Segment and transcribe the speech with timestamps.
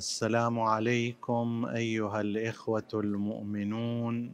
[0.00, 4.32] السلام عليكم أيها الإخوة المؤمنون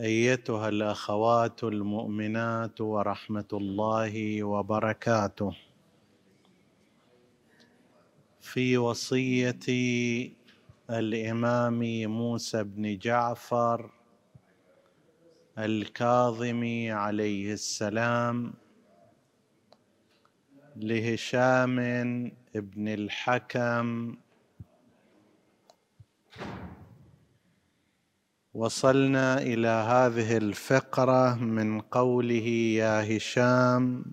[0.00, 5.56] أيتها الأخوات المؤمنات ورحمة الله وبركاته.
[8.40, 9.66] في وصية
[10.90, 11.80] الإمام
[12.10, 13.90] موسى بن جعفر
[15.58, 18.54] الكاظم عليه السلام
[20.76, 21.78] لهشام
[22.54, 24.16] بن الحكم.
[28.54, 32.46] وصلنا إلى هذه الفقرة من قوله
[32.78, 34.04] يا هشام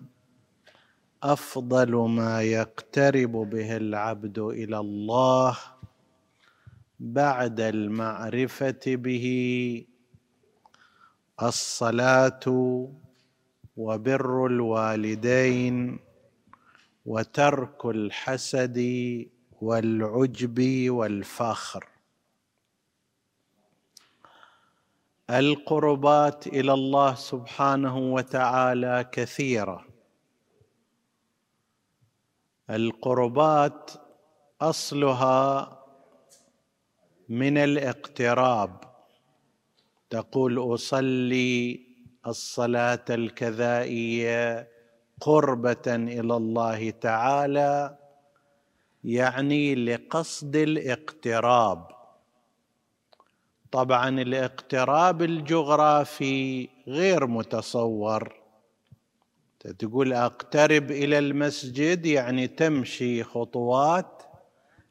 [1.24, 5.58] أفضل ما يقترب به العبد إلى الله
[7.00, 9.26] بعد المعرفة به
[11.42, 12.46] الصلاة
[13.78, 16.00] وبر الوالدين.
[17.06, 18.80] وترك الحسد
[19.62, 21.88] والعجب والفخر.
[25.30, 29.86] القربات إلى الله سبحانه وتعالى كثيرة.
[32.70, 33.92] القربات
[34.62, 35.78] أصلها
[37.30, 38.92] من الاقتراب.
[40.10, 41.80] تقول أصلي
[42.28, 44.72] الصلاة الكذائية
[45.22, 47.98] قربة إلى الله تعالى
[49.04, 51.88] يعني لقصد الاقتراب.
[53.72, 58.42] طبعا الاقتراب الجغرافي غير متصور.
[59.80, 64.24] تقول أقترب إلى المسجد يعني تمشي خطوات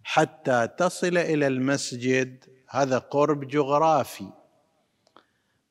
[0.05, 4.40] حتى تصل إلى المسجد هذا قرب جغرافي.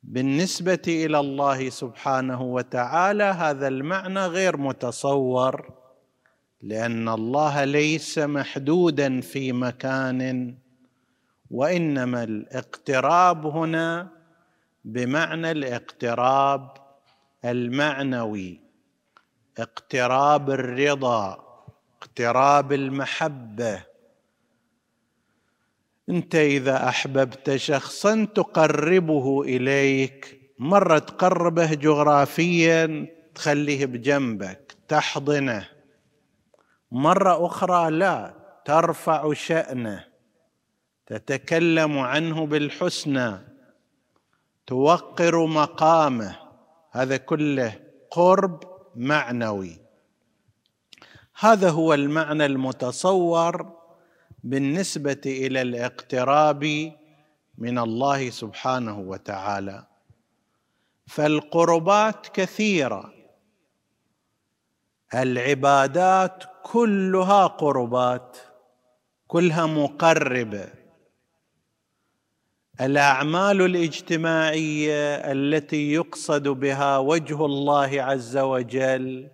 [0.04, 5.74] بالنسبة إلى الله سبحانه وتعالى هذا المعنى غير متصور
[6.62, 10.56] لأن الله ليس محدودا في مكان
[11.52, 14.08] وإنما الاقتراب هنا
[14.86, 16.70] بمعنى الاقتراب
[17.46, 18.60] المعنوي
[19.58, 21.50] اقتراب الرضا
[22.02, 23.89] اقتراب المحبة.
[26.10, 30.40] انت اذا احببت شخصا تقربه اليك.
[30.60, 35.70] مرة تقربه جغرافيا تخليه بجنبك تحضنه.
[36.92, 38.34] مرة أخرى لا
[38.66, 40.06] ترفع شأنه.
[41.06, 43.38] تتكلم عنه بالحسنى.
[44.68, 46.36] توقر مقامه.
[46.92, 47.80] هذا كله
[48.12, 48.64] قرب
[48.96, 49.82] معنوي.
[51.40, 53.79] هذا هو المعنى المتصور
[54.44, 56.92] بالنسبة إلى الاقتراب
[57.58, 59.86] من الله سبحانه وتعالى.
[61.08, 63.20] فالقربات كثيرة.
[65.14, 68.38] العبادات كلها قربات
[69.28, 70.68] كلها مقربه
[72.82, 79.30] الأعمال الاجتماعية التي يقصد بها وجه الله عز وجل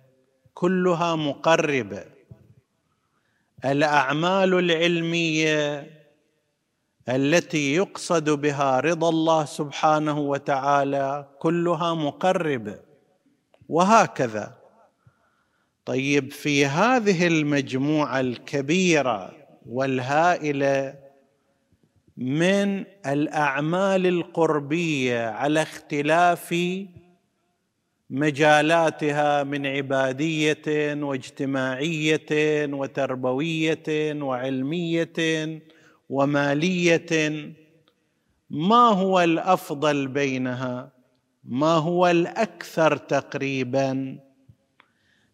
[0.54, 2.04] كلها مقربه
[3.64, 5.90] الأعمال العلمية
[7.08, 12.78] التي يقصد بها رضا الله سبحانه وتعالى كلها مقربة.
[13.68, 14.56] وهكذا.
[15.84, 19.32] طيب في هذه المجموعة الكبيرة
[19.66, 20.94] والهائلة
[22.16, 26.54] من الأعمال القربية على اختلاف
[28.10, 32.26] مجالاتها من عبادية واجتماعية
[32.72, 35.12] وتربوية وعلمية
[36.08, 37.30] ومالية.
[38.50, 40.92] ما هو الأفضل بينها؟
[41.44, 44.18] ما هو الأكثر تقريبا؟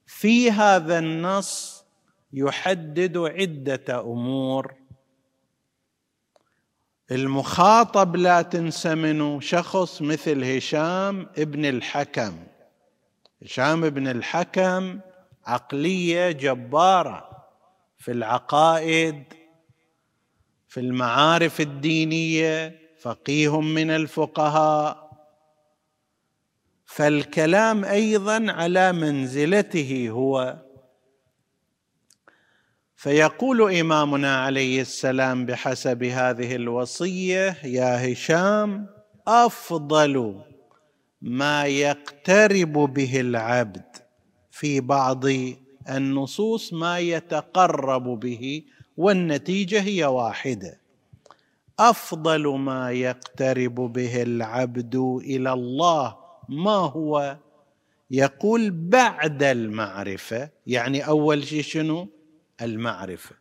[0.07, 1.85] في هذا النص
[2.33, 4.75] يحدد عدة أمور.
[7.11, 12.52] المخاطب لا تنسى منه شخص مثل هشام ابن الحكم.
[13.43, 15.01] هشام بن الحكم
[15.47, 17.29] عقلية جبارة
[17.99, 19.25] في العقائد
[20.69, 25.13] في المعارف الدينية فقيه من الفقهاء.
[26.85, 30.59] فالكلام أيضا على منزلته هو.
[32.97, 38.87] فيقول إمامنا عليه السلام بحسب هذه الوصية يا هشام
[39.27, 40.43] أفضل
[41.23, 43.85] ما يقترب به العبد
[44.51, 45.25] في بعض
[45.89, 48.63] النصوص ما يتقرب به
[48.97, 50.81] والنتيجة هي واحدة.
[51.79, 56.17] أفضل ما يقترب به العبد إلى الله
[56.49, 57.37] ما هو؟
[58.11, 60.51] يقول بعد المعرفة.
[60.67, 62.09] يعني أول شيء شنو؟
[62.63, 63.35] المعرفة.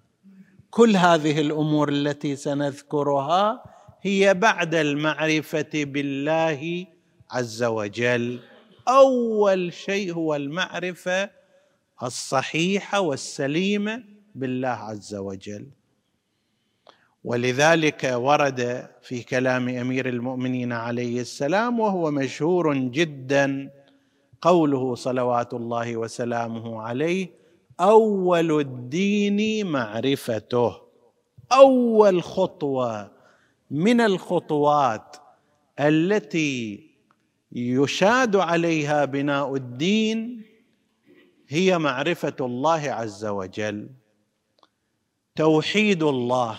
[0.69, 3.63] كل هذه الأمور التي سنذكرها
[4.01, 6.86] هي بعد المعرفة بالله
[7.31, 8.39] عز وجل
[8.88, 11.30] أول شيء هو المعرفة
[12.04, 14.04] الصحيحة والسليمة
[14.36, 15.68] بالله عز وجل.
[17.24, 23.69] ولذلك ورد في كلام أمير المؤمنين عليه السلام وهو مشهور جدا
[24.42, 27.28] قوله صلوات الله وسلامه عليه
[27.80, 30.75] أول الدين معرفته
[31.51, 33.12] أول خطوة
[33.72, 35.18] من الخطوات
[35.80, 36.90] التي
[37.51, 40.44] يشاد عليها بناء الدين
[41.48, 43.89] هي معرفة الله عز وجل.
[45.36, 46.57] توحيد الله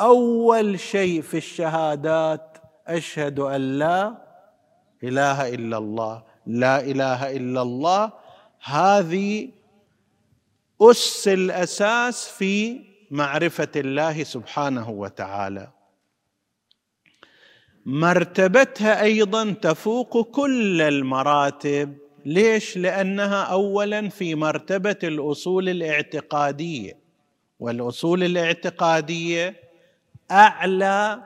[0.00, 4.24] أول شيء في الشهادات أشهد أن لا
[5.02, 8.12] إله إلا الله لا إله إلا الله.
[8.64, 9.48] هذه
[10.82, 15.70] أس الأساس في معرفة الله سبحانه وتعالى.
[17.86, 21.96] مرتبتها أيضا تفوق كل المراتب.
[22.26, 26.98] ليش؟ لأنها اولا في مرتبة الأصول الاعتقادية.
[27.60, 29.56] والأصول الاعتقادية
[30.30, 31.22] أعلى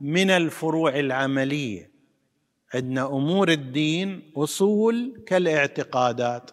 [0.00, 1.90] من الفروع العملية.
[2.74, 6.50] عندنا أمور الدين أصول كالاعتقادات.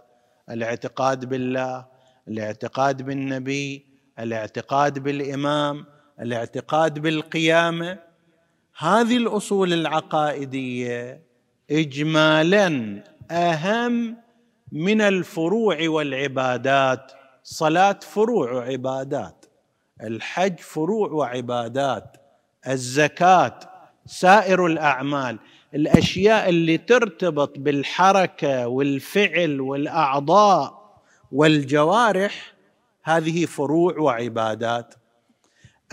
[0.49, 1.85] الاعتقاد بالله
[2.27, 3.85] الاعتقاد بالنبي
[4.19, 5.85] الاعتقاد بالإمام
[6.19, 7.99] الاعتقاد بالقيامة.
[8.77, 11.21] هذه الأصول العقائدية
[11.71, 14.17] اجمالا أهم
[14.71, 17.11] من الفروع والعبادات.
[17.43, 19.45] صلاة فروع وعبادات
[20.03, 22.17] الحج فروع وعبادات
[22.67, 23.59] الزكاة
[24.05, 25.39] سائر الأعمال
[25.75, 30.83] الأشياء اللي ترتبط بالحركة والفعل والأعضاء
[31.31, 32.53] والجوارح
[33.03, 34.95] هذه فروع وعبادات.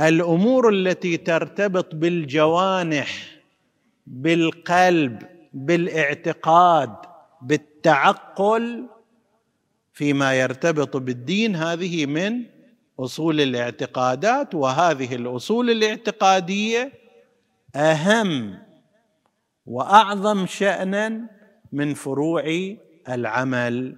[0.00, 3.41] الأمور التي ترتبط بالجوانح
[4.06, 6.97] بالقلب بالإعتقاد
[7.43, 8.87] بالتعقل
[9.93, 12.44] فيما يرتبط بالدين هذه من
[13.00, 16.93] أصول الاعتقادات وهذه الأصول الاعتقادية
[17.76, 18.58] أهم
[19.67, 21.31] وأعظم شأنا
[21.73, 22.75] من فروع
[23.08, 23.96] العمل.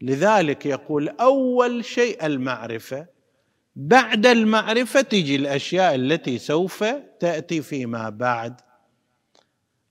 [0.00, 3.13] لذلك يقول أول شيء المعرفة
[3.76, 6.84] بعد المعرفة تجي الأشياء التي سوف
[7.20, 8.60] تأتي فيما بعد.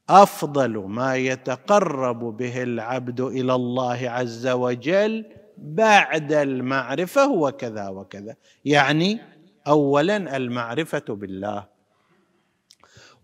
[0.10, 5.26] أفضل ما يتقرب به العبد إلى الله عز وجل
[5.58, 8.36] بعد المعرفة هو كذا وكذا.
[8.66, 9.20] يعني
[9.68, 11.66] اولا المعرفة بالله.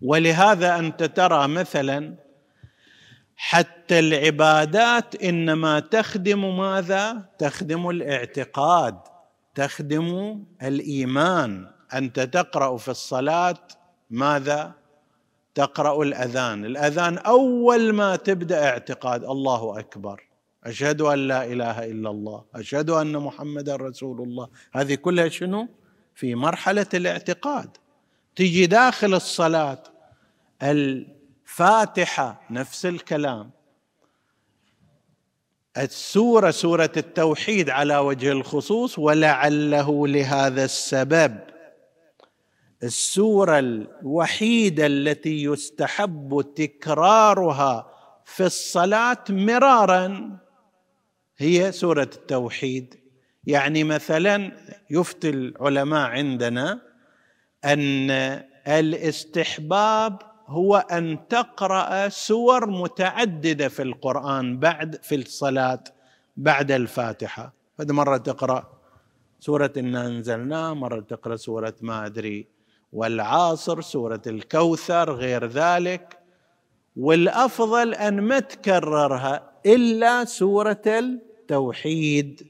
[0.02, 2.14] ولهذا أنت ترى مثلا
[3.36, 8.98] حتى العبادات إنما تخدم ماذا؟ تخدم الاعتقاد.
[9.54, 11.70] تخدم الإيمان.
[11.94, 13.58] أنت تقرأ في الصلاة
[14.10, 14.72] ماذا؟
[15.54, 16.64] تقرأ الأذان.
[16.64, 19.24] الأذان أول ما تبدأ اعتقاد.
[19.24, 20.26] الله أكبر.
[20.64, 22.44] أشهد أن لا إله إلا الله.
[22.54, 24.48] أشهد أن محمدا رسول الله.
[24.72, 25.68] هذه كلها شنو؟
[26.14, 27.76] في مرحلة الاعتقاد.
[28.36, 29.82] تجي داخل الصلاة.
[30.62, 33.50] الفاتحة نفس الكلام.
[35.76, 41.38] السورة سورة التوحيد على وجه الخصوص ولعله لهذا السبب.
[42.82, 47.90] السورة الوحيدة التي يستحب تكرارها
[48.24, 50.38] في الصلاة مرارا
[51.38, 53.00] هي سورة التوحيد.
[53.44, 54.52] يعني مثلا
[54.90, 56.80] يفتي العلماء عندنا
[57.64, 58.10] أن
[58.66, 65.84] الاستحباب هو أن تقرأ سور متعددة في القرآن بعد في الصلاة
[66.36, 67.52] بعد الفاتحة.
[67.78, 68.80] فهذا مرة تقرأ
[69.40, 72.46] سورة إنا انزلناه مرة تقرأ سورة ما أدري
[72.92, 76.18] والعاصر سورة الكوثر غير ذلك.
[76.96, 82.46] والأفضل أن ما تكررها إلا سورة التوحيد.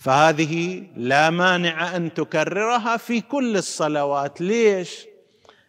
[0.00, 4.40] فهذه لا مانع أن تكررها في كل الصلوات.
[4.40, 5.06] ليش؟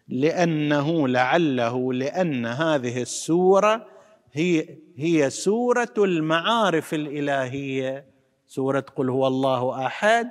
[0.08, 3.86] لأنه لعله لأن هذه السورة
[4.32, 8.04] هي هي سورة المعارف الإلهية.
[8.46, 10.30] سورة قل هو الله أحد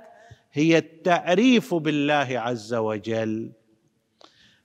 [0.54, 3.52] هي التعريف بالله عز وجل.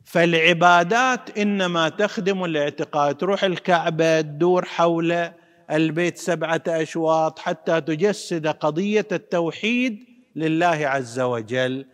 [0.04, 5.28] فالعبادات إنما تخدم الاعتقاد تروح الكعبة تدور حول
[5.70, 10.04] البيت سبعة أشواط حتى تجسد قضية التوحيد
[10.36, 11.86] لله عز وجل.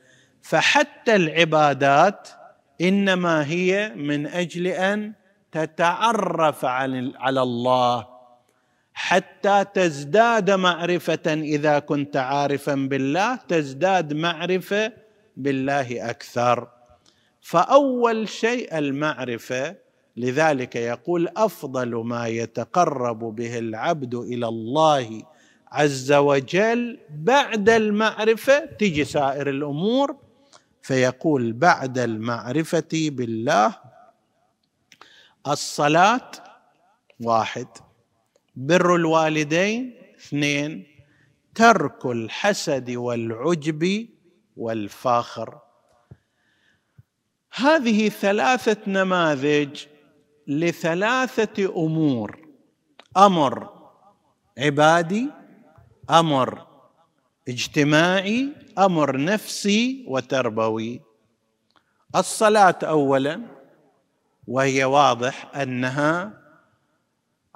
[0.43, 2.29] فحتى العبادات
[2.81, 5.13] إنما هي من أجل أن
[5.53, 8.09] تتعرف على الله
[8.95, 11.27] حتى تزداد معرفة.
[11.27, 14.93] إذا كنت عارفا بالله تزداد معرفة
[15.37, 16.69] بالله أكثر.
[17.41, 19.77] فأول شيء المعرفة
[20.17, 25.23] لذلك يقول أفضل ما يتقرب به العبد إلى الله
[25.73, 30.17] عز وجل بعد المعرفة تجي سائر الأمور
[30.89, 33.77] فيقول بعد المعرفة بالله
[35.47, 36.31] الصلاة
[37.21, 37.67] واحد
[38.57, 40.87] بر الوالدين اثنين
[41.55, 44.09] ترك الحسد والعجب
[44.57, 45.59] والفاخر.
[47.55, 49.85] هذه ثلاثة نماذج
[50.47, 52.49] لثلاثة أمور.
[53.17, 53.69] أمر
[54.59, 55.31] عبادي
[56.11, 56.68] أمر
[57.49, 61.01] اجتماعي أمر نفسي وتربوي.
[62.17, 63.41] الصلاة اولا
[64.47, 66.39] وهي واضح أنها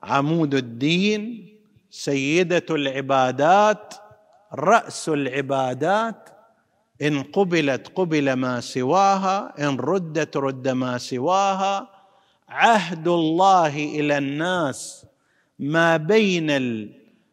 [0.02, 1.48] عمود الدين
[1.90, 3.94] سيدة العبادات
[4.54, 6.28] رأس العبادات
[7.02, 11.88] إن قبلت قبل ما سواها إن ردت رد ما سواها.
[12.48, 15.06] عهد الله إلى الناس
[15.58, 16.50] ما بين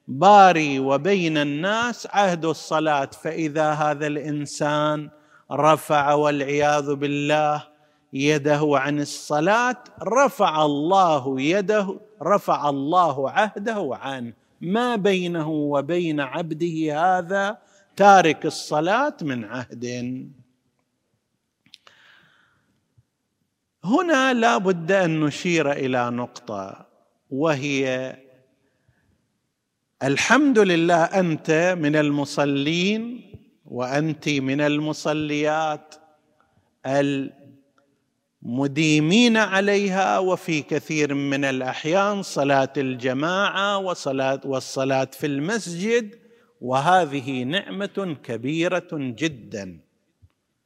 [0.10, 5.10] الباري وبين الناس عهد الصلاة فإذا هذا الإنسان
[5.52, 7.68] رفع والعياذ بالله
[8.14, 17.58] يده عن الصلاة رفع الله يده رفع الله عهده عنه ما بينه وبين عبده هذا
[17.96, 19.86] تارك الصلاة من عهد.
[23.84, 26.86] هنا لا بد أن نشير إلى نقطة
[27.30, 28.16] وهي
[30.04, 33.22] الحمد لله أنت من المصلين
[33.66, 35.96] وأنت من المصليات
[38.46, 46.16] المديمين عليها وفي كثير من الأحيان صلاة الجماعة وصلاه والصلاة في المسجد
[46.62, 49.80] وهذه نعمة كبيرة جدا.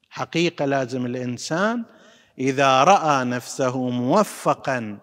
[0.09, 1.83] حقيقة لازم الإنسان
[2.39, 4.97] إذا رأى نفسه موفقا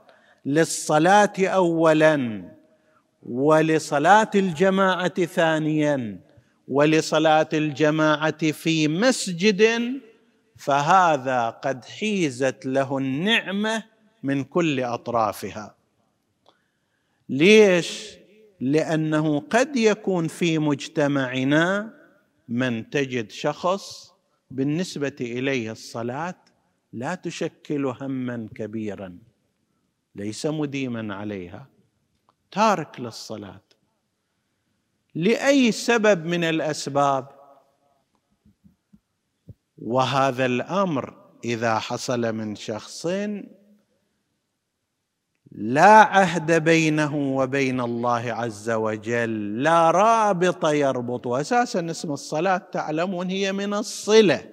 [0.46, 2.44] للصلاة اولا
[3.22, 6.20] ولصلاة الجماعة ثانيا
[6.68, 9.62] ولصلاة الجماعة في مسجد
[10.56, 13.84] فهذا قد حيزت له النعمة
[14.22, 15.74] من كل أطرافها.
[17.28, 18.20] ليش؟
[18.60, 21.94] لأنه قد يكون في مجتمعنا
[22.48, 24.12] من تجد شخص
[24.50, 26.34] بالنسبة إليه الصلاة
[26.92, 29.18] لا تشكل هما كبيرا
[30.16, 31.66] ليس مديما عليها.
[32.50, 33.60] تارك للصلاة.
[35.14, 37.28] لأي سبب من الأسباب؟
[39.78, 41.14] وهذا الأمر
[41.44, 43.06] إذا حصل من شخص
[45.52, 51.28] لا عهد بينه وبين الله عز وجل لا رابط يربط.
[51.28, 54.50] أساسا اسم الصلاة تعلمون هي من الصلة.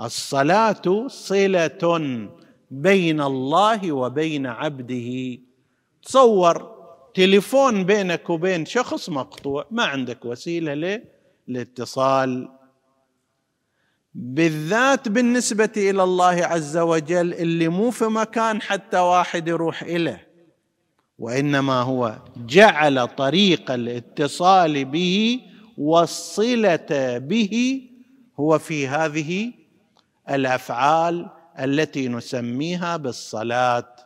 [0.00, 2.28] الصلاة صلة
[2.70, 5.38] بين الله وبين عبده.
[6.02, 6.80] تصور
[7.14, 11.02] تليفون بينك وبين شخص مقطوع ما عندك وسيلة
[11.48, 12.48] للاتصال
[14.14, 20.28] بالذات بالنسبة إلى الله عز وجل اللي مو في مكان حتى واحد يروح إليه.
[21.18, 25.40] وإنما هو جعل طريق الاتصال به
[25.78, 27.82] والصله به
[28.40, 29.52] هو في هذه
[30.30, 31.28] الأفعال
[31.58, 33.96] التي نسميها بالصلاة.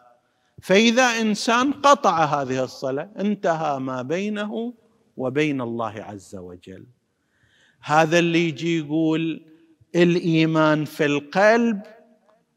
[0.65, 4.75] فإذا إنسان قطع هذه الصلاة انتهى ما بينه
[5.17, 6.87] وبين الله عز وجل.
[7.81, 9.47] هذا اللي يجي يقول
[9.95, 11.83] الإيمان في القلب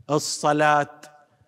[0.10, 1.02] الصلاة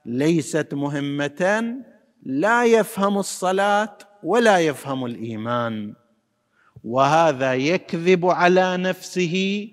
[0.06, 1.76] ليست مهمه
[2.24, 5.94] لا يفهم الصلاة ولا يفهم الإيمان.
[6.84, 9.68] وهذا يكذب على نفسه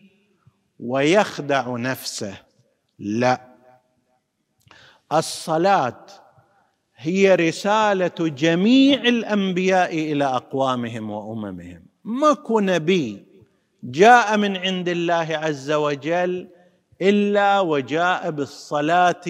[0.80, 2.38] ويخدع نفسه.
[2.98, 3.40] لا.
[5.12, 6.25] الصلاة
[7.06, 11.82] هي رسالة جميع الأنبياء إلى أقوامهم وأممهم.
[12.04, 13.24] ماكو نبي
[13.82, 16.48] جاء من عند الله عز وجل
[17.02, 19.26] إلا وجاء بالصلاة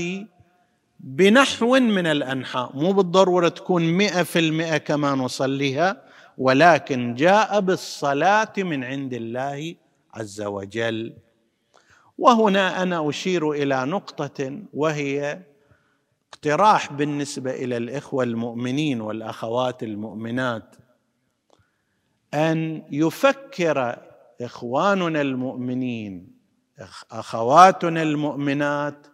[1.01, 2.71] بنحو من الأنحاء.
[2.75, 6.03] مو بالضرورة تكون مئة في المئة كما نصليها
[6.39, 9.75] ولكن جاء بالصلاة من عند الله
[10.15, 11.13] عز وجل.
[12.19, 15.39] وهنا أنا أشير إلى نقطة وهي
[16.37, 20.77] اقتراح بالنسبة إلى الإخوة المؤمنين والأخوات المؤمنات
[22.35, 24.03] أن يفكر
[24.41, 26.37] إخواننا المؤمنين
[27.11, 29.07] أخواتنا المؤمنات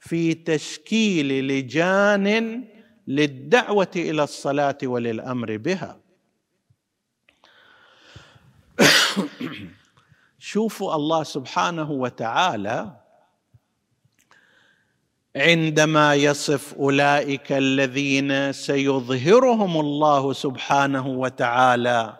[0.00, 2.64] في تشكيل لجان
[3.06, 6.00] للدعوة إلى الصلاة وللأمر بها.
[10.38, 13.07] شوفوا الله سبحانه وتعالى
[15.36, 22.16] عندما يصف أولئك الذين سيظهرهم الله سبحانه وتعالى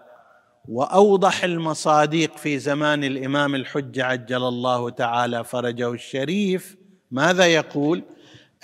[0.68, 6.76] وأوضح المصاديق في زمان الإمام الحج عجل الله تعالى فرجه الشريف
[7.10, 8.02] ماذا يقول؟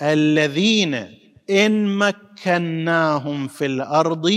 [0.01, 0.93] الذين
[1.49, 4.31] إن مكناهم في الأرض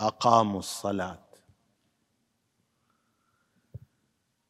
[0.00, 1.27] أقاموا الصلاة.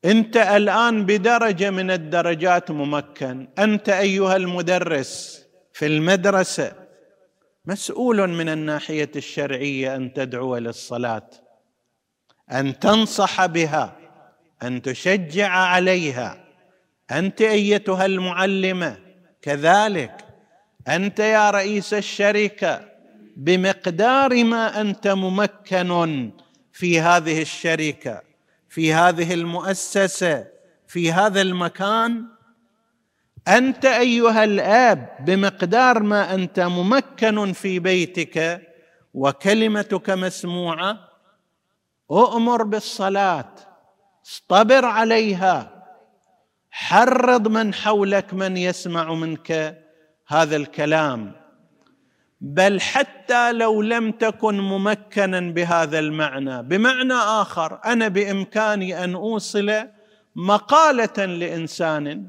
[0.05, 3.49] انت الآن بدرجة من الدرجات ممكن.
[3.59, 6.73] أنت أيها المدرس في المدرسة
[7.64, 11.31] مسؤول من الناحية الشرعية أن تدعو للصلاة
[12.52, 13.97] أن تنصح بها
[14.62, 16.45] أن تشجع عليها.
[17.11, 18.97] أنت أيتها المعلمة
[19.43, 20.25] كذلك.
[20.88, 22.88] أنت يا رئيس الشركة
[23.37, 26.31] بمقدار ما أنت ممكن
[26.73, 28.28] في هذه الشركة.
[28.69, 30.47] في هذه المؤسسة
[30.87, 32.25] في هذا المكان.
[33.49, 38.63] أنت أيها الآب بمقدار ما أنت ممكن في بيتك
[39.15, 40.99] وكلمتك مسموعة
[42.11, 43.55] أؤمر بالصلاة
[44.27, 45.85] اصطبر عليها
[46.71, 49.79] حرض من حولك من يسمع منك
[50.27, 51.48] هذا الكلام.
[52.40, 56.62] بل حتى لو لم تكن ممكنا بهذا المعنى.
[56.62, 59.88] بمعنى آخر أنا بإمكاني أن أوصل
[60.37, 62.28] مقالة لإنسان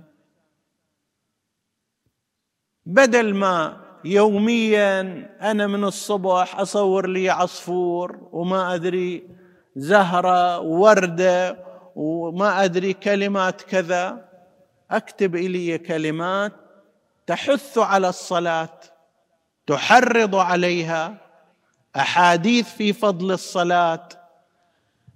[2.85, 5.01] بدل ما يوميا
[5.41, 9.27] أنا من الصبح أصور لي عصفور وما أدري
[9.75, 11.57] زهرة وردة
[11.95, 14.29] وما أدري كلمات كذا
[14.91, 16.53] أكتب إلي كلمات
[17.27, 18.79] تحث على الصلاة.
[19.69, 21.17] تحرض عليها
[21.95, 24.09] أحاديث في فضل الصلاة.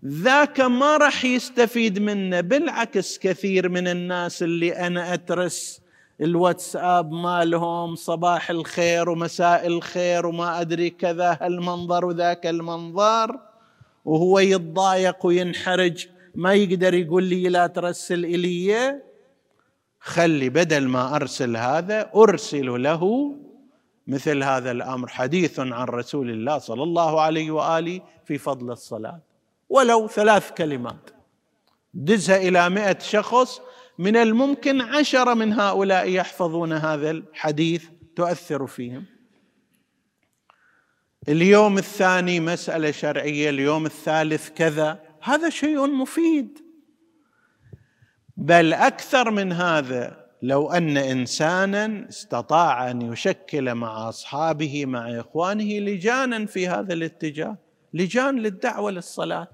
[0.06, 5.82] ذاك ما راح يستفيد منه بالعكس كثير من الناس اللي أنا أترس
[6.22, 13.40] الواتساب مالهم صباح الخير ومساء الخير وما أدري كذا هالمنظر وذاك المنظر
[14.06, 19.02] وهو يتضايق وينحرج ما يقدر يقول لي لا ترسل إلي.
[20.00, 23.34] خلي بدل ما أرسل هذا أرسل له
[24.08, 29.22] مثل هذا الأمر حديث عن رسول الله صلى الله عليه وآله في فضل الصلاة.
[29.70, 31.10] ولو ثلاث كلمات.
[31.94, 33.62] دزها إلى مئة شخص
[33.98, 37.86] من الممكن عشرة من هؤلاء يحفظون هذا الحديث
[38.16, 39.06] تؤثر فيهم.
[41.30, 45.00] اليوم الثاني مسألة شرعية اليوم الثالث كذا.
[45.22, 46.60] هذا شيء مفيد.
[48.38, 56.46] بل أكثر من هذا لو أن إنسانا استطاع أن يشكل مع أصحابه مع إخوانه لجانا
[56.46, 57.58] في هذا الاتجاه
[57.94, 59.48] لجان للدعوة للصلاة.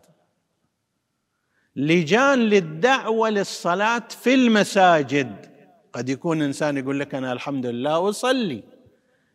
[1.75, 5.45] لجان للدعوة للصلاة في المساجد.
[5.93, 8.63] قد يكون إنسان يقول لك أنا الحمد لله أصلي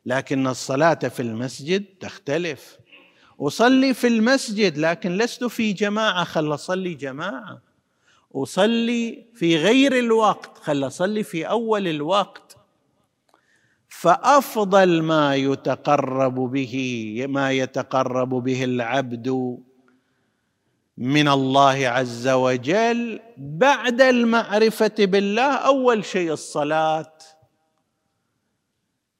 [0.06, 2.78] لكن الصلاة في المسجد تختلف.
[3.40, 7.73] أصلي في المسجد لكن لست في جماعة خل أصلي جماعة.
[8.34, 10.58] أصلي في غير الوقت.
[10.58, 12.56] خل أصلي في أول الوقت.
[13.88, 16.74] فأفضل ما يتقرب به
[17.28, 19.58] ما يتقرب به العبد
[20.98, 25.54] من الله عز وجل بعد المعرفة بالله.
[25.54, 27.12] أول شيء الصلاة.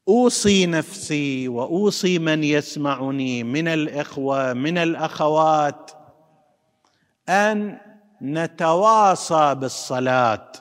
[0.09, 5.90] أوصي نفسي وأوصي من يسمعني من الإخوة من الأخوات
[7.29, 7.81] أن
[8.22, 10.53] نتواصى بالصلاة.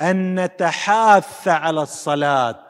[0.00, 2.68] أن نتحاث على الصلاة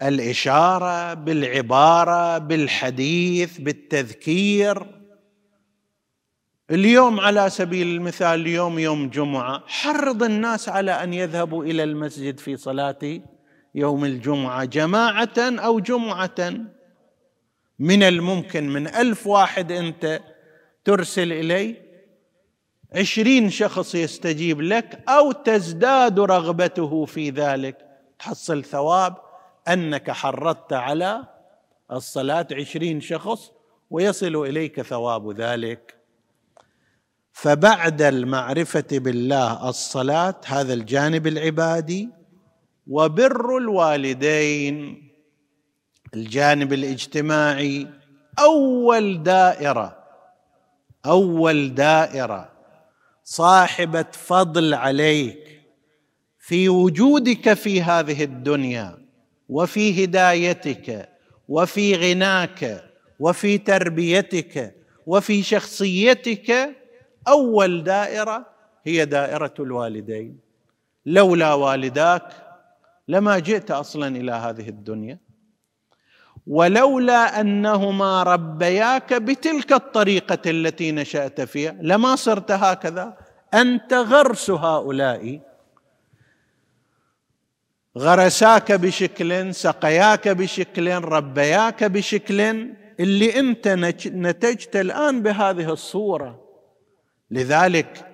[0.00, 4.86] بالإشارة بالعبارة بالحديث بالتذكير.
[6.70, 12.56] اليوم على سبيل المثال اليوم يوم جمعة حرض الناس على أن يذهبوا إلى المسجد في
[12.56, 13.20] صلاة
[13.74, 16.52] يوم الجمعة جماعة أو جمعة.
[17.80, 20.20] من الممكن من ألف واحد أنت
[20.84, 21.90] ترسل إليه
[22.96, 27.76] عشرين شخص يستجيب لك أو تزداد رغبته في ذلك.
[28.18, 29.16] تحصل ثواب
[29.68, 31.26] أنك حرضت على
[31.92, 33.50] الصلاة عشرين شخص
[33.90, 35.94] ويصل إليك ثواب ذلك.
[37.32, 42.08] فبعد المعرفة بالله الصلاة هذا الجانب العبادي
[42.86, 45.09] وبر الوالدين.
[46.14, 47.86] الجانب الاجتماعي
[48.38, 49.98] أول دائرة
[51.06, 52.52] أول دائرة
[53.24, 55.60] صاحبة فضل عليك
[56.38, 58.98] في وجودك في هذه الدنيا
[59.48, 61.08] وفي هدايتك
[61.48, 62.84] وفي غناك
[63.20, 64.74] وفي تربيتك
[65.06, 66.76] وفي شخصيتك
[67.28, 68.46] أول دائرة
[68.84, 70.38] هي دائرة الوالدين.
[71.06, 72.32] لولا والداك
[73.08, 75.18] لما جئت أصلا إلى هذه الدنيا.
[76.50, 83.16] ولولا أنهما ربياك بتلك الطريقة التي نشأت فيها لما صرت هكذا
[83.54, 85.40] أنت غرس هؤلاء.
[87.98, 92.40] غرساك بشكل سقياك بشكل ربياك بشكل
[93.00, 93.68] اللي أنت
[94.06, 96.40] نتجت الآن بهذه الصورة.
[97.30, 98.06] لذلك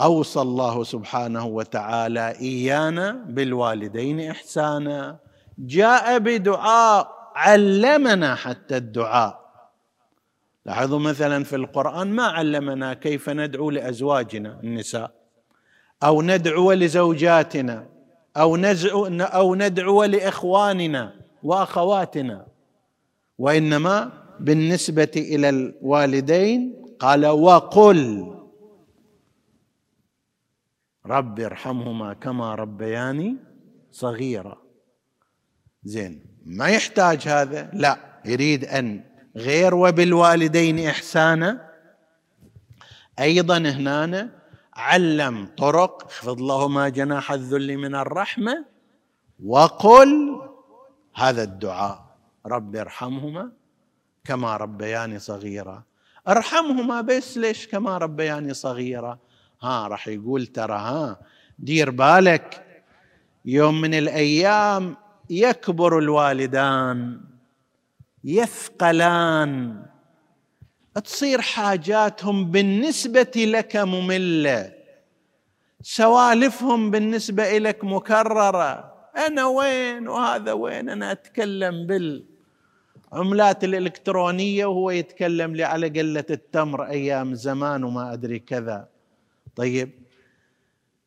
[0.00, 5.18] أوصى الله سبحانه وتعالى إيانا بالوالدين إحسانا.
[5.58, 9.44] جاء بدعاء علمنا حتى الدعاء.
[10.66, 15.14] لاحظوا مثلا في القرآن ما علمنا كيف ندعو لأزواجنا النساء
[16.02, 17.88] أو ندعو لزوجاتنا
[18.36, 22.46] أو نزعو أو ندعو لإخواننا وأخواتنا.
[23.38, 28.30] وإنما بالنسبة إلى الوالدين قال وقل.
[31.06, 33.36] رب ارحمهما كما ربياني
[33.90, 34.62] صغيرا.
[35.84, 36.33] زين.
[36.44, 37.98] ما يحتاج هذا؟ لا.
[38.24, 39.04] يريد أن
[39.36, 41.70] غير وبالوالدين إحسانا.
[43.18, 44.30] أيضا هنا
[44.74, 48.64] علم طرق اخفض لهما جناح الذل من الرحمة
[49.44, 50.40] وقل
[51.14, 52.04] هذا الدعاء.
[52.46, 53.52] رب ارحمهما
[54.24, 55.82] كما ربياني صغيرا.
[56.28, 59.18] ارحمهما بس ليش كما ربياني صغيرا؟
[59.62, 61.20] ها راح يقول ترى ها
[61.58, 62.64] دير بالك
[63.44, 64.96] يوم من الأيام
[65.30, 67.20] يكبر الوالدان
[68.24, 69.82] يثقلان.
[71.04, 74.72] تصير حاجاتهم بالنسبة لك مملة
[75.82, 78.94] سوالفهم بالنسبة لك مكررة.
[79.26, 81.86] أنا وين وهذا وين؟ أنا أتكلم
[83.12, 88.88] بالعملات الإلكترونية وهو يتكلم لي على قلة التمر أيام زمان وما أدري كذا.
[89.56, 90.03] طيب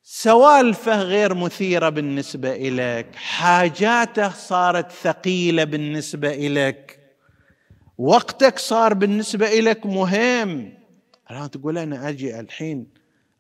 [0.10, 7.00] سوالفه غير مثيرة بالنسبة إليك حاجاته صارت ثقيلة بالنسبة إليك
[7.98, 10.74] وقتك صار بالنسبة إليك مهم.
[11.32, 12.88] الان تقول أنا أجي الحين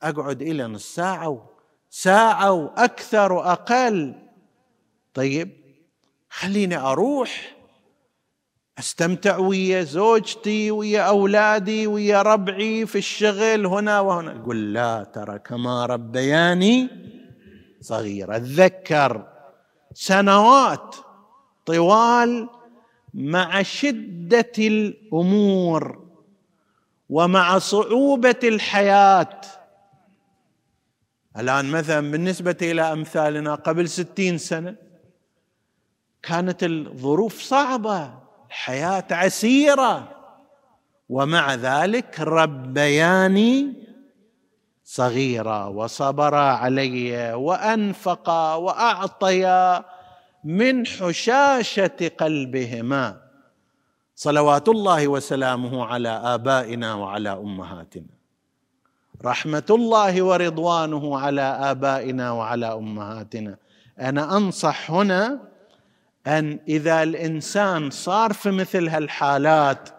[0.04, 1.50] أقعد إلى نص ساعة
[1.90, 4.16] ساعة وأكثر وأقل.
[5.14, 5.52] طيب
[6.30, 7.57] خليني أروح.
[8.80, 14.34] أستمتع ويا زوجتي ويا أولادي ويا ربعي في الشغل هنا وهنا.
[14.34, 16.90] يقول لا ترى كما ربياني
[17.82, 18.36] صغير.
[18.36, 19.28] أتذكر
[19.94, 20.96] سنوات
[21.66, 22.50] طوال
[23.14, 26.08] مع شدة الأمور
[27.10, 29.42] ومع صعوبة الحياة.
[31.38, 34.76] الآن مثلا بالنسبة إلى أمثالنا قبل ستين سنة
[36.24, 38.27] كانت الظروف صعبة.
[38.58, 40.08] الحياة عسيرة.
[41.10, 43.74] ومع ذلك ربياني
[44.84, 49.86] صغيرا وصبرا علي وانفقا واعطيا
[50.44, 53.18] من حشاشة قلبهما.
[54.16, 58.14] صلوات الله وسلامه على آبائنا وعلى أمهاتنا.
[59.26, 63.58] رحمة الله ورضوانه على آبائنا وعلى أمهاتنا.
[64.00, 65.40] أنا أنصح هنا
[66.28, 69.90] أن إذا الإنسان صار في مثل هالحالات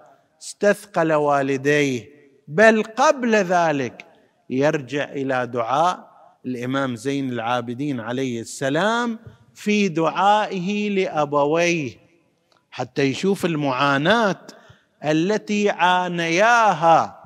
[0.42, 2.08] استثقل والديه
[2.48, 4.06] بل قبل ذلك
[4.50, 6.08] يرجع إلى دعاء
[6.46, 9.18] الإمام زين العابدين عليه السلام
[9.54, 11.90] في دعائه لأبويه
[12.70, 14.40] حتى يشوف المعاناة
[15.04, 17.18] التي عانياها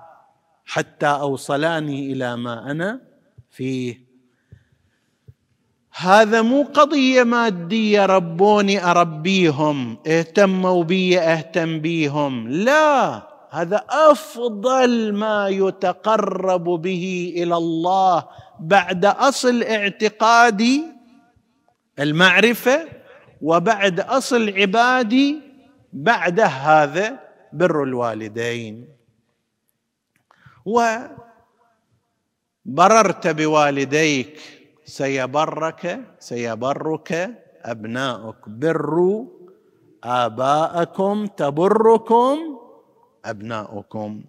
[0.64, 3.00] حتى أوصلاني إلى ما أنا
[3.50, 4.01] فيه.
[5.94, 12.48] هذا مو قضية مادية ربوني أربيهم اهتموا بي أهتم بيهم.
[12.48, 18.28] لا هذا أفضل ما يتقرب به إلى الله
[18.60, 20.82] بعد أصل اعتقادي
[21.98, 22.88] المعرفة
[23.42, 25.40] وبعد أصل عبادي
[25.92, 27.18] بعده هذا
[27.52, 28.88] بر الوالدين.
[32.66, 34.61] وبررت بوالديك
[34.92, 37.10] سيبرك سيبرك
[37.64, 38.48] أبناؤك.
[38.48, 39.26] بروا
[40.04, 42.38] آباءكم تبركم
[43.24, 44.24] أبناؤكم.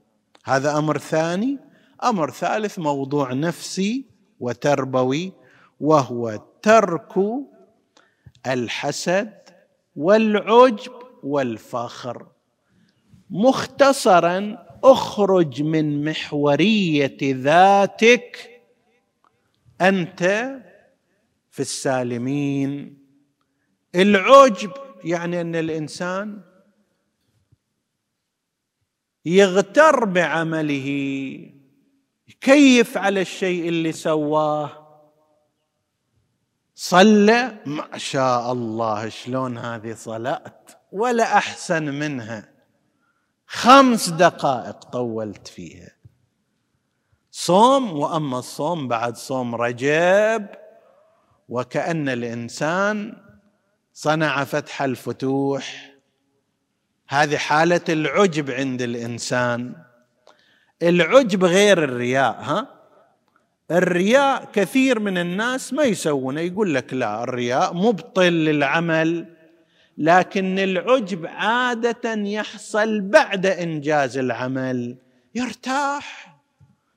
[0.46, 1.60] هذا أمر ثاني.
[2.04, 4.06] أمر ثالث موضوع نفسي
[4.40, 5.34] وتربوي
[5.80, 7.14] وهو ترك
[8.48, 9.34] الحسد
[9.96, 12.28] والعجب والفخر.
[13.30, 18.53] مختصرا اخرج من محورية ذاتك
[19.82, 20.24] أنت
[21.52, 23.04] في السالمين.
[23.96, 24.72] العجب
[25.04, 26.42] يعني أن الإنسان
[29.26, 30.90] يغتر بعمله
[32.28, 34.80] يكيف على الشيء اللي سواه.
[36.76, 37.58] صلى.
[37.66, 42.54] ما شاء الله شلون هذه صلاه ولا أحسن منها.
[43.48, 46.03] خمس دقائق طولت فيها.
[47.36, 50.48] صوم وأما الصوم بعد صوم رجب
[51.50, 53.18] وكأن الإنسان
[53.94, 55.94] صنع فتح الفتوح.
[57.08, 59.74] هذه حالة العجب عند الإنسان.
[60.84, 62.68] العجب غير الرياء ها؟
[63.72, 69.26] الرياء كثير من الناس ما يسوونه يقول لك لا الرياء مبطل للعمل
[69.98, 74.98] لكن العجب عادة يحصل بعد إنجاز العمل
[75.36, 76.23] يرتاح.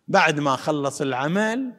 [0.08, 1.72] بعد ما خلص العمل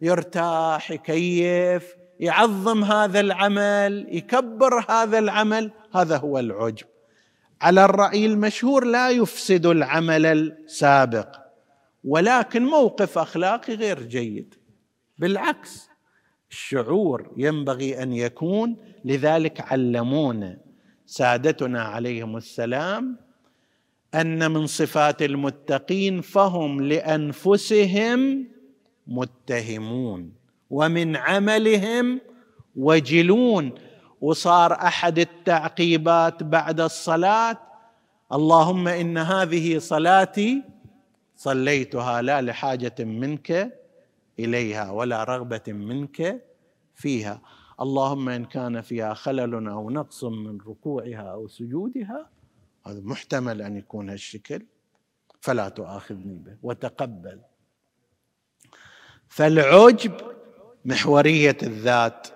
[0.00, 6.86] يرتاح يكيف يعظم هذا العمل يكبر هذا العمل هذا هو العجب.
[7.60, 11.36] على الرأي المشهور لا يفسد العمل السابق
[12.04, 14.54] ولكن موقف أخلاقي غير جيد.
[15.18, 15.88] بالعكس
[16.50, 20.58] الشعور ينبغي أن يكون لذلك علمونا
[21.06, 23.27] سادتنا عليهم السلام
[24.14, 28.48] أن من صفات المتقين فهم لأنفسهم
[29.06, 30.32] متهمون
[30.70, 32.20] ومن عملهم
[32.76, 33.72] وجلون.
[34.20, 37.58] وصار أحد التعقيبات بعد الصلاة
[38.32, 40.62] اللهم إن هذه صلاتي
[41.36, 43.78] صليتها لا لحاجة منك
[44.38, 46.44] إليها ولا رغبة منك
[46.94, 47.42] فيها.
[47.80, 52.37] اللهم إن كان فيها خلل أو نقص من ركوعها أو سجودها
[52.88, 54.66] هذا محتمل أن يكون هالشكل
[55.40, 56.56] فلا تؤاخذني به.
[56.62, 57.40] وتقبل.
[59.28, 60.36] فالعجب
[60.84, 62.28] محورية الذات.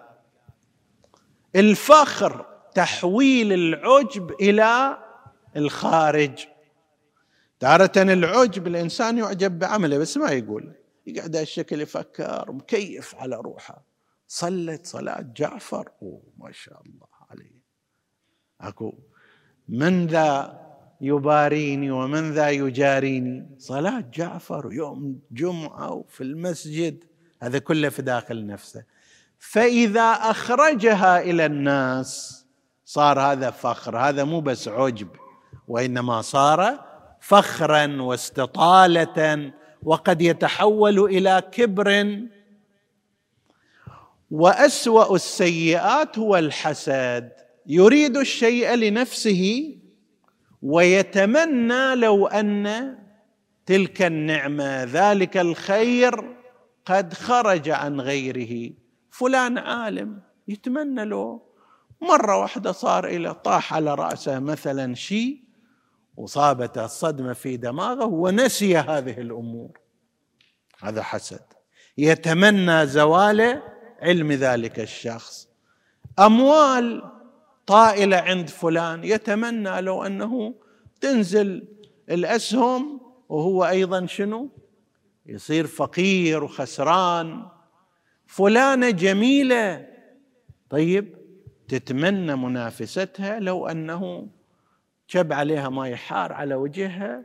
[1.57, 4.99] الفخر تحويل العجب إلى
[5.57, 6.47] الخارج.
[7.61, 10.75] تارة العجب الإنسان يعجب بعمله بس ما يقول.
[11.07, 13.85] يقعد هالشكل يفكر مكيف على روحه.
[14.29, 15.89] صلت صلاة جعفر.
[16.03, 17.63] أوه ما شاء الله عليه.
[18.61, 18.99] أكو
[19.69, 20.63] من ذا
[21.01, 27.05] يباريني ومن ذا يجاريني؟ صلاة جعفر يوم جمعة وفي المسجد.
[27.43, 28.85] هذا كله في داخل نفسه.
[29.39, 32.43] فإذا أخرجها إلى الناس
[32.85, 33.99] صار هذا فخر.
[33.99, 35.09] هذا مو بس عجب
[35.69, 36.85] وإنما صار
[37.21, 42.19] فخرا واستطالة وقد يتحول إلى كبر.
[44.31, 47.42] وأسوأ السيئات هو الحسد.
[47.67, 49.75] يريد الشيء لنفسه
[50.63, 52.99] ويتمنى لو أن
[53.67, 56.37] تلك النعمة ذلك الخير
[56.87, 58.73] قد خرج عن غيره.
[59.11, 61.41] فلان عالم يتمنى له.
[62.01, 65.43] مرة واحدة صار إلى طاح على رأسه مثلا شيء
[66.17, 69.79] وصابته الصدمة في دماغه ونسي هذه الأمور.
[70.81, 71.43] هذا حسد.
[71.99, 73.63] يتمنى زوال
[74.03, 75.49] علم ذلك الشخص.
[76.19, 77.03] أموال
[77.67, 80.55] طائلة عند فلان يتمنى لو أنه
[81.01, 81.69] تنزل
[82.11, 84.49] الأسهم وهو أيضا شنو؟
[85.27, 87.43] يصير فقير وخسران.
[88.27, 89.87] فلانة جميلة.
[90.71, 91.15] طيب
[91.69, 94.29] تتمنى منافستها لو أنه
[95.07, 97.25] شب عليها ماء حار على وجهها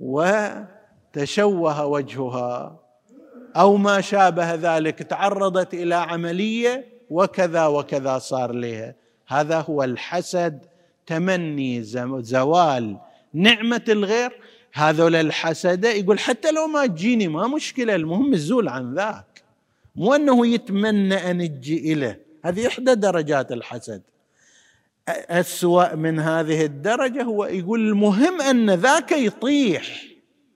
[0.00, 2.80] وتشوه وجهها.
[3.56, 9.01] أو ما شابه ذلك تعرضت إلى عملية وكذا وكذا صار لها.
[9.32, 10.66] هذا هو الحسد
[11.06, 11.82] تمني
[12.22, 12.96] زوال
[13.34, 14.32] نعمة الغير.
[14.72, 19.42] هذول الحسده يقول حتى لو ما تجيني ما مشكلة المهم الزول عن ذاك.
[19.96, 22.20] مو أنه يتمنى أن تجي إليه.
[22.44, 24.02] هذه إحدى درجات الحسد.
[25.08, 30.04] أسوأ من هذه الدرجة هو يقول المهم أن ذاك يطيح.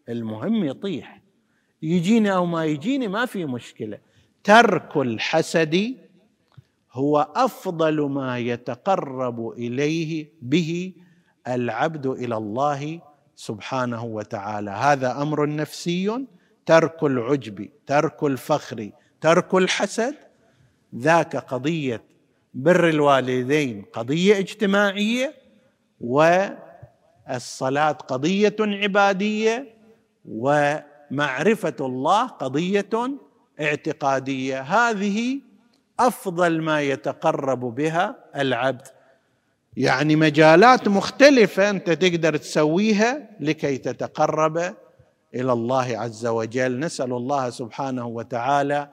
[0.08, 1.20] المهم يطيح.
[1.82, 3.98] يجيني أو ما يجيني ما في مشكلة.
[4.44, 5.96] ترك الحسد
[6.96, 10.92] هو أفضل ما يتقرب إليه به
[11.48, 13.00] العبد إلى الله
[13.36, 14.70] سبحانه وتعالى.
[14.70, 16.26] هذا أمر نفسي
[16.66, 20.14] ترك العجب ترك الفخر ترك الحسد.
[20.94, 22.02] ذاك قضية
[22.54, 25.34] بر الوالدين قضية اجتماعية
[27.30, 29.74] الصلاه قضية عبادية
[30.24, 32.90] ومعرفة الله قضية
[33.60, 34.60] اعتقادية.
[34.60, 35.40] هذه
[36.00, 38.86] أفضل ما يتقرب بها العبد.
[39.76, 44.56] يعني مجالات مختلفة أنت تقدر تسويها لكي تتقرب
[45.34, 46.78] إلى الله عز وجل.
[46.78, 48.88] نسأل الله سبحانه وتعالى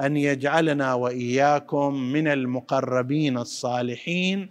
[0.00, 4.48] أن يجعلنا وإياكم من المقربين الصالحين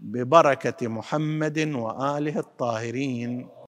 [0.00, 3.48] ببركة محمد وآله الطاهرين.